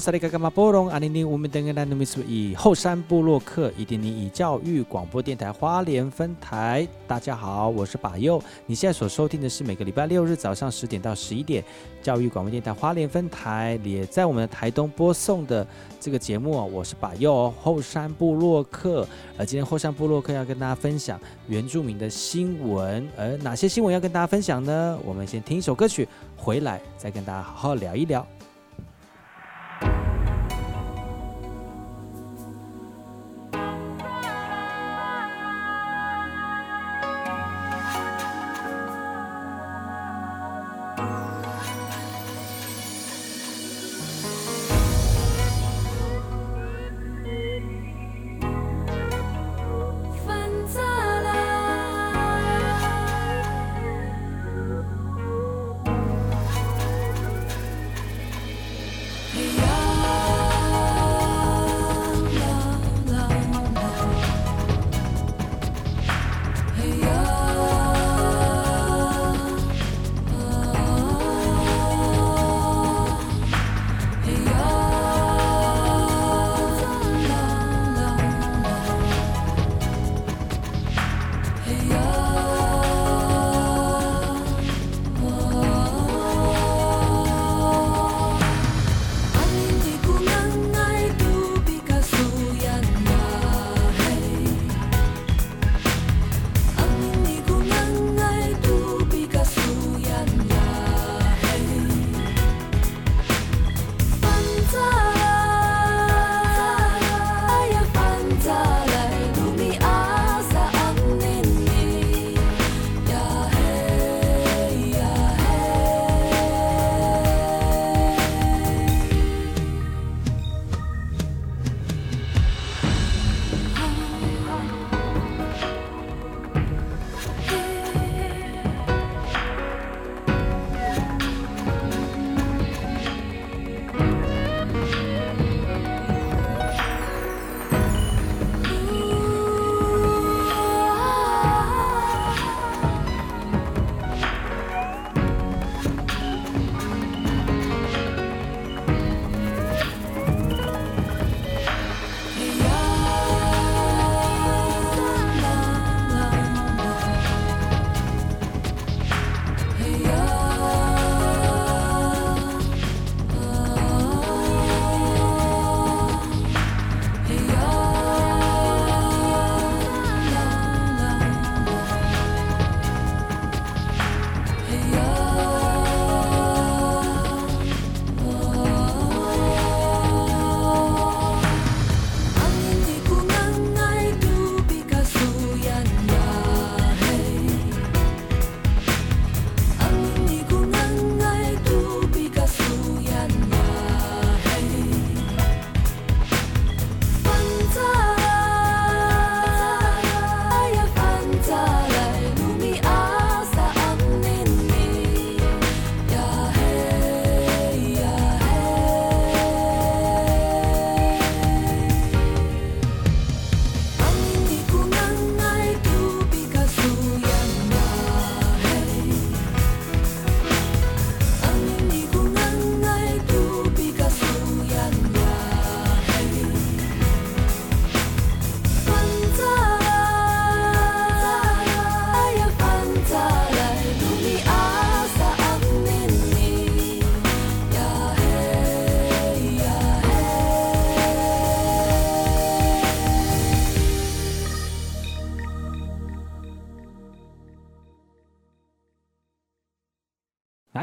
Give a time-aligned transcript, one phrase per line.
[0.00, 6.88] 萨利嘎嘎马波隆阿尼尼，我们登格兰努米苏以后山布洛克以及你以教育广播电台花莲分台。
[7.06, 8.42] 大家好，我是把右。
[8.64, 11.62] 你现在所收听的是每个礼拜六日早上十点到十一点，
[12.00, 15.66] 教育广播电台花莲分台也在我们的台东播送的
[16.00, 16.52] 这个节目。
[16.72, 19.06] 我是把右后山布洛克。
[19.36, 24.98] 而今天后山布洛克要跟大家分享原住民的新闻，而哪些新闻要跟大家分享呢？
[25.04, 28.26] 我们先听一首歌曲，回来再跟大家好好聊一聊。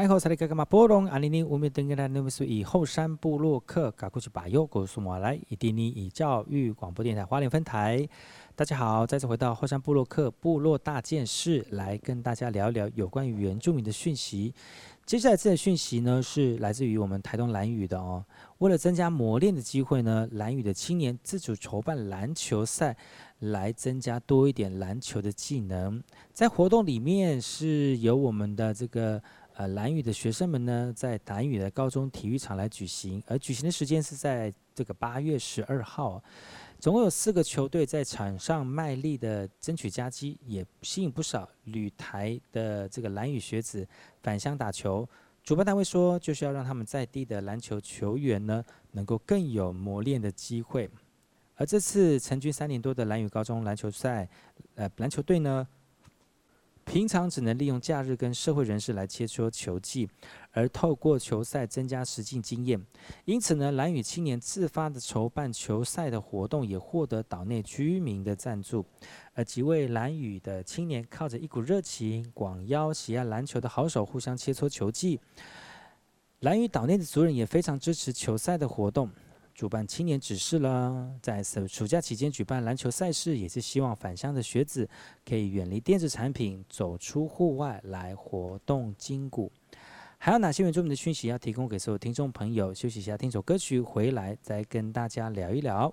[0.08, 8.08] 后萨利格格马波隆阿尼尼乌米登格拉努米苏以后山部落客嘎库奇巴尤古苏马来以迪尼以教育广播电台花莲分台。
[8.56, 14.54] 大家好，再次回到后山部落客部落大件事，来跟大家聊一聊有关于原住民的讯息。
[15.04, 18.24] 接下来这个讯息呢，是来自于我们台东蓝屿的哦。
[18.58, 22.96] 为了增加磨练的机会呢，蓝屿的青年自主筹办篮球赛。
[23.40, 26.02] 来增加多一点篮球的技能，
[26.32, 29.22] 在活动里面是由我们的这个
[29.58, 36.22] 呃蓝屿的学生们呢，在蓝屿的高中体育场来举行，而举行的时间是在这个八月十二号，
[36.78, 43.84] 总共有四个球队在场上卖力的争取佳绩，也吸引不少旅台的这个蓝屿学子
[44.22, 45.06] 返乡打球。
[45.42, 50.88] 主办单位说，就是要让他们在地的篮球球员呢，能够更有磨练的机会。
[51.56, 54.28] 而这次成军三年多的蓝屿高中篮球赛，
[54.76, 55.66] 呃，篮球队呢，
[56.88, 60.08] 平常只能利用假日跟社会人士来切磋球技，
[60.52, 62.82] 而透过球赛增加实际经验。
[63.26, 68.82] 因此呢，兰屿青年自发的筹办球赛的活动，也获得岛内居民的赞助。
[69.34, 75.20] 而几位兰屿的青年靠着一股热情，广邀喜爱篮球的好手互相切磋球技。
[76.40, 79.10] 兰屿岛内的族人也非常支持球赛的活动。
[79.58, 84.88] 主办青年指示啦，在暑假期间举办篮球赛事，也是希望返乡的学子
[85.28, 89.50] 可以远离电子产品，走出户外来活动筋骨。
[90.16, 92.72] 还有哪些原住民的讯息要提供给所有听众朋友？
[92.72, 95.92] 休息一下，听首歌曲，回来再跟大家聊一聊。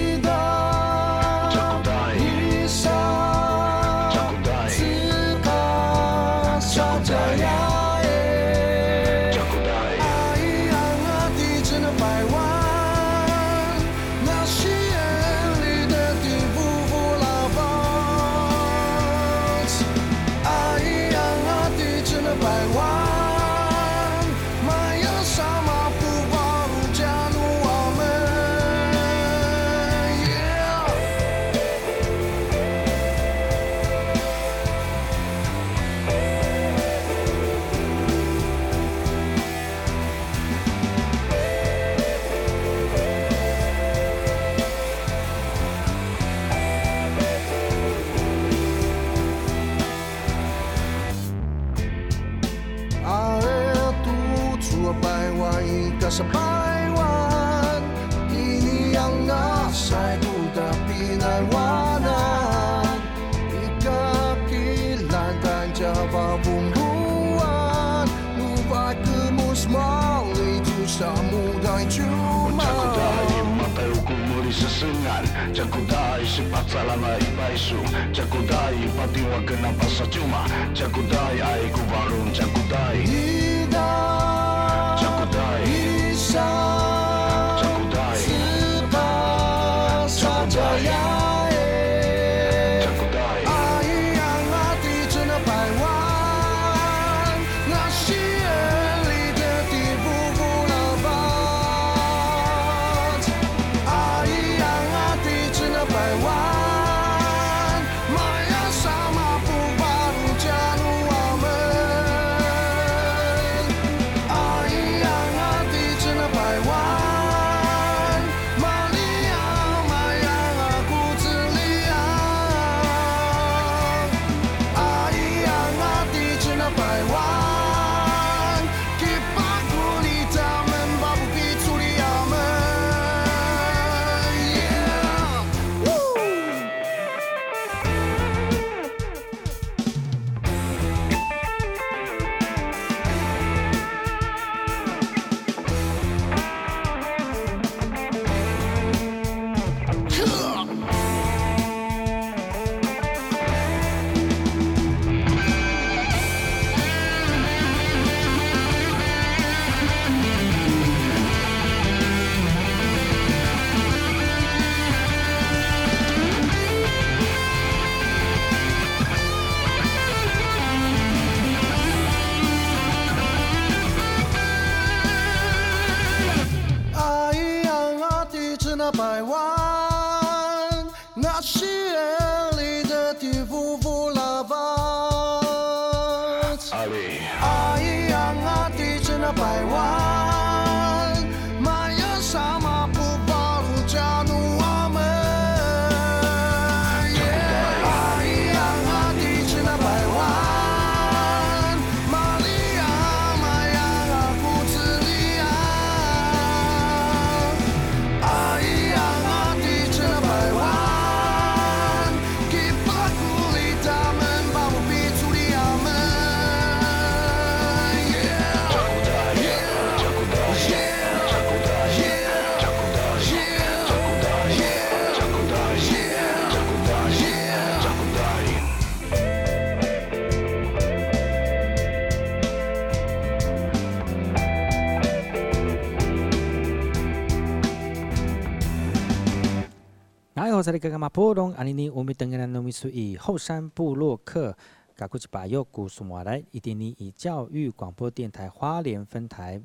[240.71, 244.55] 在哩个嘛波隆阿尼尼乌米登格兰诺米苏以后山部落客
[244.95, 249.61] 嘎古吉巴佑古苏马来伊甸尼以教育广播电台花莲分台。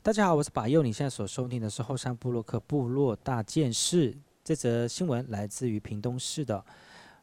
[0.00, 4.16] 大家好，我是巴佑，你现在所收听的是后山部落客部落大件事。
[4.44, 6.64] 这则新闻来自于屏东市的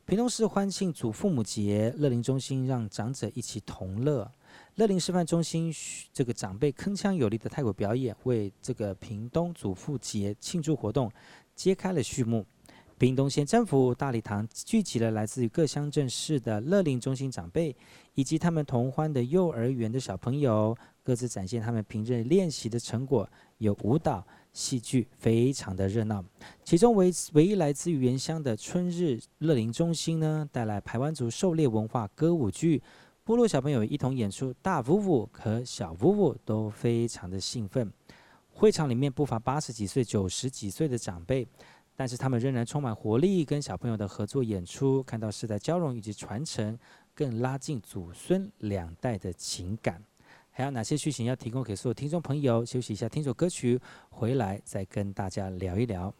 [0.06, 4.30] 屏东市欢庆祖父母节，乐龄中心让长者一起同乐。
[4.76, 5.74] 乐龄示范中心
[6.12, 11.10] 这个长辈铿锵有力的泰国表演，为这个屏东祖父节庆祝活动
[11.56, 12.46] 揭开了序幕。
[13.02, 17.76] 屏东县政府大礼堂聚集了来自于各乡镇市的乐龄中心长辈，
[18.14, 23.28] 以及他们同欢的幼儿园的小朋友，各自展现他们平日练习的成果，
[23.58, 26.24] 有舞蹈、戏剧，非常的热闹。
[26.64, 32.84] 其中唯唯一来自于原乡的春日乐龄中心呢，带来排湾族狩猎文化歌舞剧，
[33.24, 37.92] 部落小朋友一同演出，大舞舞和小舞舞都非常的兴奋。
[38.54, 41.48] 会场里面不乏八十几岁、九十几岁的长辈。
[42.02, 46.76] 但是他们仍然充满活力，跟小朋友的合作演出，看到世代交融以及传承，
[47.14, 50.02] 更拉近祖孙两代的情感。
[50.50, 52.66] 还有哪些剧情要提供给所有听众朋友？
[52.66, 53.80] 休息一下，听首歌曲，
[54.10, 56.12] 回来再跟大家聊一聊。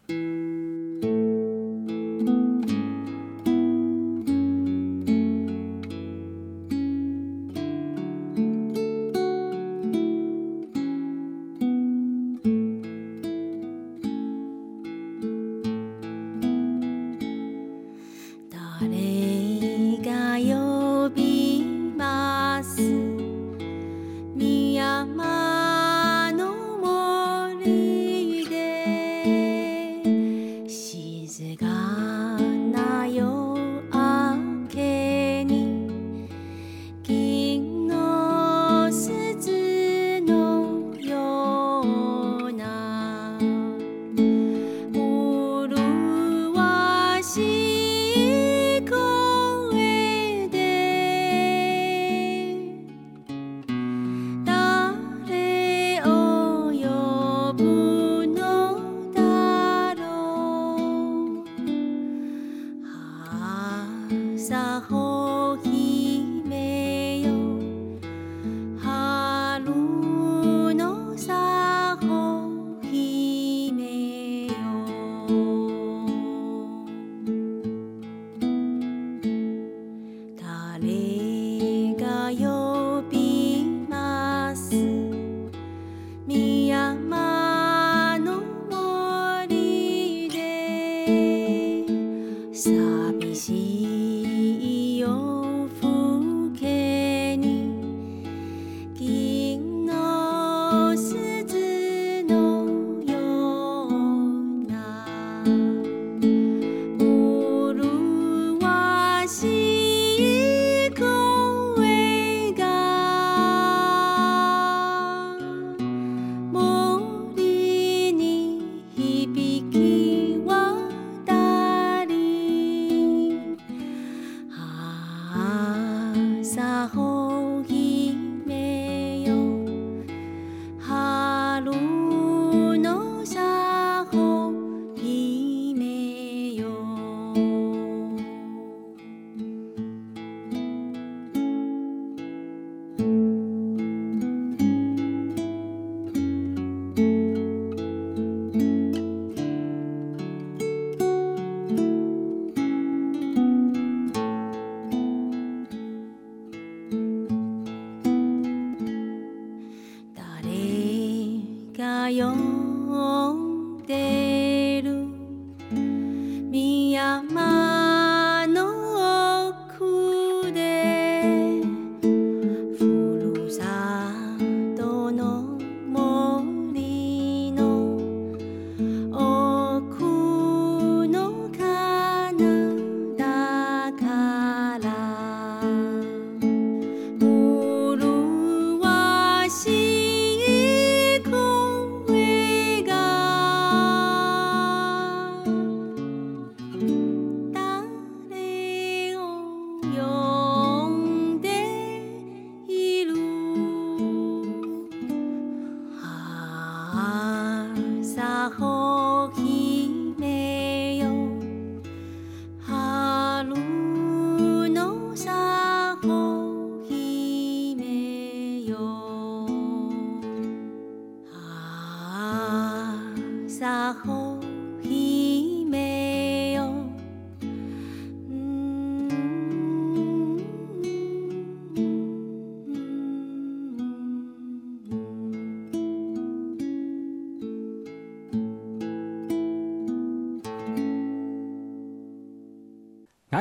[64.50, 65.11] A khói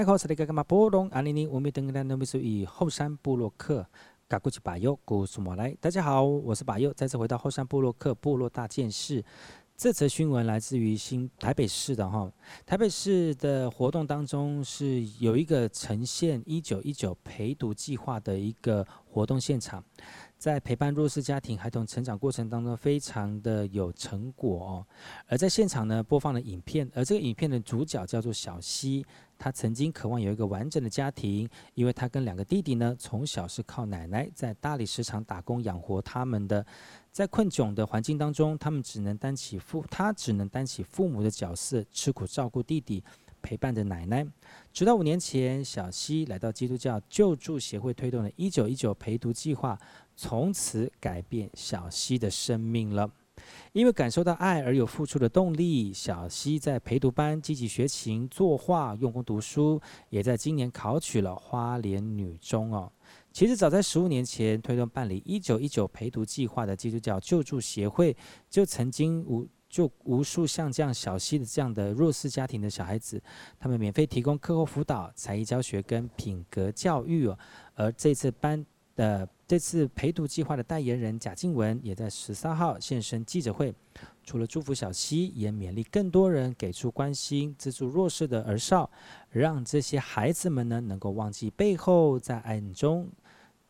[0.02, 3.86] 你好，是那个嘛波隆阿尼尼乌米登格兰努米苏以后山布洛克
[4.28, 5.78] 嘎古奇巴尤古苏莫来。
[5.80, 9.24] 大家好，我是巴尤，再次回到后山布洛克部落大件事。
[9.78, 12.32] 这则新闻来自于新台北市的哈，
[12.66, 19.84] 台北市的活动当中是有一个呈现一九一九陪读计划的一个活动现场。
[20.38, 24.88] 在陪伴弱势家庭孩童成长过程当中，非常的有成果哦。
[25.28, 29.06] 而在现场呢，播放了影片，而这个影片的主角叫做小希，
[29.38, 36.66] 他曾经渴望有一个完整的家庭，因为他跟两个弟弟呢，从小是靠奶奶在大理石厂打工养活他们的，
[37.12, 43.04] 在困窘的环境当中，他们只能担起父，他只能担起父母的角色，吃苦照顾弟弟。
[43.42, 44.26] 陪伴着奶奶，
[44.72, 49.78] 直到五年前，小希来到基督教救助协会推动的“一九一九陪读计划”，
[50.16, 53.10] 从此改变小希的生命了。
[53.74, 62.92] 因为感受到爱而有付出的动力，小希在陪读班积极学琴、作画、用功读书，也在今年考取了花莲女中哦。
[63.32, 68.16] 其实早在十五年前推动办理“一九一九陪读计划”的基督教救助协会，
[68.50, 69.48] 就曾经无。
[69.72, 73.20] 就无数像这样小溪的这样的弱势家庭的小孩子，
[73.58, 77.40] 他们免费提供课后辅导、才艺教学跟品格教育哦。
[77.74, 78.64] 而这次班
[78.98, 83.74] 的这次陪读计划的代言人贾静雯也在十三号现身记者会，
[84.26, 88.92] 除了祝福小溪，也勉励更多人给出关心、资助弱势的儿少，
[89.30, 93.10] 让这些孩子们呢能够忘记背后，在爱中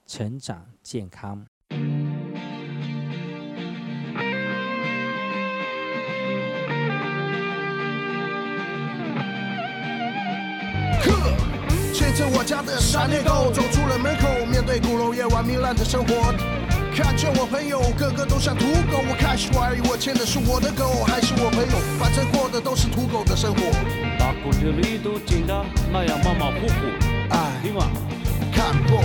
[0.07, 1.45] 成长健康。
[12.01, 16.33] 牵着我家的闪电狗走出了门口，面对鼓楼夜晚糜烂的生活，
[16.95, 23.61] 看见我朋友个个都像土狗，我开始怀疑我牵的是我的狗还是我朋友，反正过的都是土狗的生活。
[24.17, 25.53] 大谷田里都紧的，
[25.93, 26.73] 那样马马虎虎，
[27.29, 27.85] 哎，听话，
[28.51, 28.99] 看破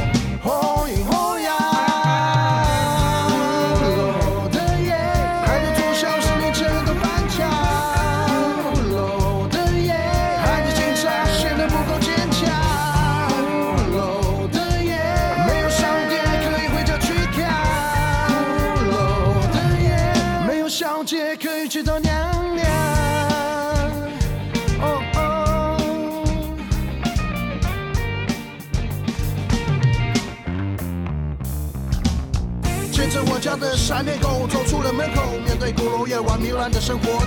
[33.58, 37.22] 的闪电狗走出了门口，面对鼓楼夜晚糜烂的生活，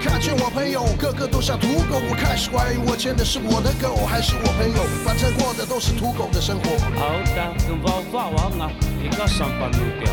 [0.00, 6.70] 看见我朋友个个都像土狗，我开始怀疑我牵的是我的狗还是我朋友，反正过的都是土狗的生活。
[6.94, 8.70] 好的，跟娃娃王啊，
[9.02, 10.12] 一个上班路标，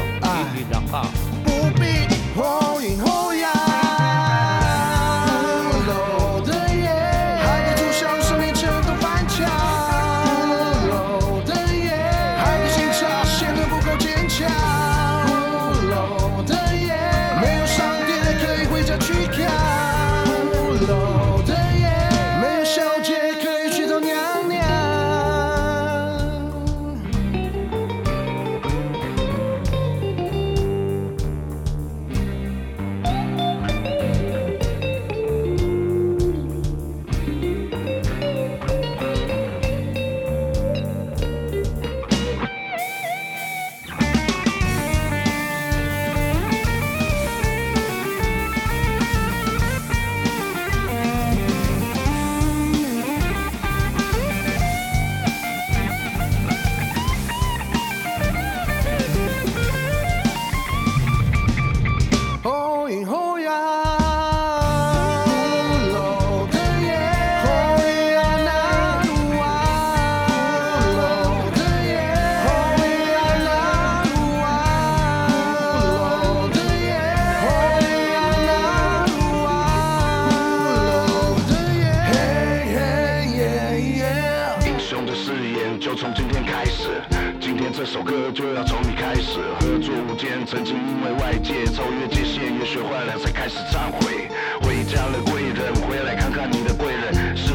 [0.56, 1.06] 一一两二，
[1.44, 3.53] 不必后阴后阳。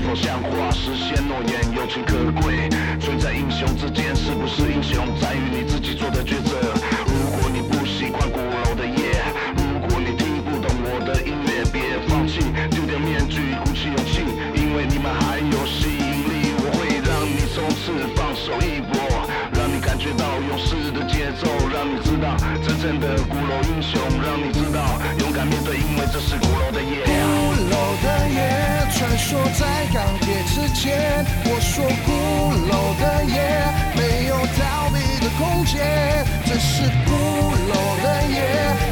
[0.09, 2.66] 否像话，实现诺言，友情可贵。
[2.99, 6.57] 存在英雄之间，是不是英雄，在于你自己做的抉择。
[7.05, 9.21] 如果你不习惯鼓楼的夜，
[9.61, 12.40] 如果你听不懂我的音乐，别放弃，
[12.71, 14.25] 丢掉面具，鼓起勇气，
[14.57, 16.57] 因为你们还有吸引力。
[16.57, 18.97] 我会让你从此放手一搏，
[19.53, 22.33] 让你感觉到勇士的节奏，让你知道
[22.64, 24.81] 真正的鼓楼英雄，让你知道
[25.21, 27.05] 勇敢面对，因为这是鼓楼的夜。
[27.05, 28.67] 鼓楼的夜，
[28.98, 31.24] 传说在钢铁之间。
[31.44, 32.11] 我说古
[32.66, 33.38] 楼的夜，
[33.94, 36.26] 没有逃避的空间。
[36.44, 38.42] 这是古楼的夜，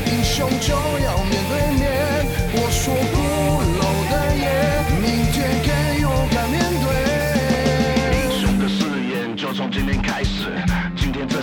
[0.07, 1.83] 英雄就要面对面。
[2.53, 3.19] 我说古
[3.83, 4.47] 楼的夜，
[5.03, 5.35] 明天
[5.67, 5.69] 更
[6.01, 6.87] 勇敢面对。
[8.15, 8.79] 英雄的誓
[9.11, 10.55] 言就从今天开始，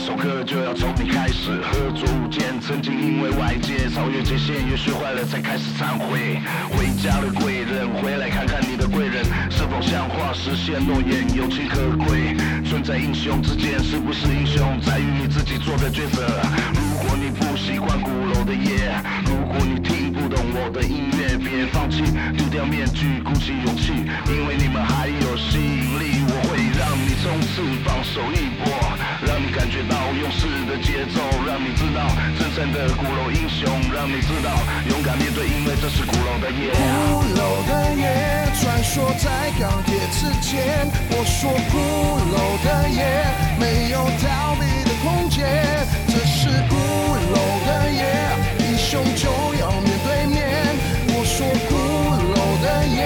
[0.06, 1.50] 首歌就要从你开始。
[1.62, 6.42] 合作无间，曾经因为外界超越界限，也学坏了才开始忏悔。
[6.76, 12.36] 回家的贵人，回来看看你的贵人是否像话，实现诺言，有情可贵。
[12.66, 16.28] 存在英雄之间，是不是英雄，在于你自己做的抉择。
[16.76, 18.92] 如果你不喜欢鼓楼的夜，
[19.24, 22.04] 如果你听不懂我的音乐，别放弃，
[22.36, 23.94] 丢掉面具，鼓起勇气，
[24.28, 26.28] 因为你们还有吸引力。
[26.28, 28.68] 我会让你冲刺放手一搏，
[29.26, 32.08] 让你感觉到勇士的节奏，让你知道
[32.38, 34.52] 真正的鼓楼英雄，让你知道
[34.90, 36.72] 勇敢面对，因为这是鼓楼的夜。
[36.72, 38.04] 鼓楼的夜，
[38.60, 40.88] 穿梭在钢铁之间。
[41.10, 41.78] 我说鼓
[42.36, 43.00] 楼的夜，
[43.60, 45.40] 没有逃避的空间。
[46.08, 48.04] 这是鼓楼的夜，
[48.60, 50.44] 英雄就要面对面。
[51.16, 51.72] 我说鼓
[52.36, 53.00] 楼的夜，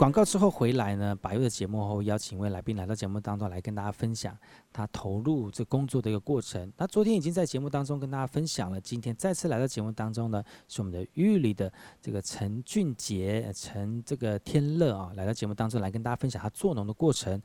[0.00, 4.34] 广告之后回来呢，百佑的节目后邀请一位来宾来到节目当中来跟大家分享
[4.72, 6.72] 他投入这工作的一个过程。
[6.74, 17.38] 他昨天已经在节目当中跟大家分享了，今天再次来到节目当中呢，是我们的玉里的这个陈俊杰、陈这个天乐啊，来到节目当中来跟大家分享他做农的过程。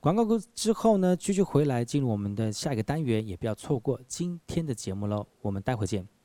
[0.00, 5.24] 广告之后呢，继续回来进入我们的下一个单元，也不要错过今天的节目喽。
[5.42, 6.19] 我们待会见。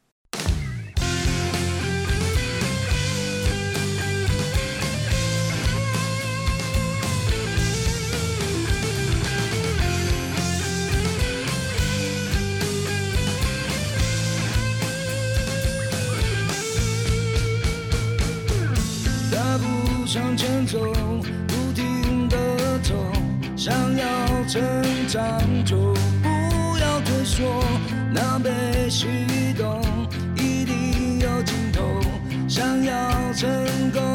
[20.65, 20.79] 走，
[21.47, 22.37] 不停的
[22.81, 22.93] 走，
[23.55, 24.07] 想要
[24.47, 24.61] 成
[25.07, 25.21] 长
[25.63, 25.75] 就
[26.23, 27.63] 不要退缩，
[28.11, 29.07] 那被启
[29.57, 29.81] 动
[30.35, 31.83] 一定有尽头，
[32.47, 33.49] 想要成
[33.91, 34.14] 功。